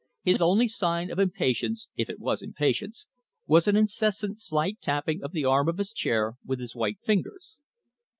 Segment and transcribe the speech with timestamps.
[0.23, 3.05] His only sign of impa tience if it was impatience
[3.45, 7.59] was an incessant slight tapping of the arm of his chair with his white fingers.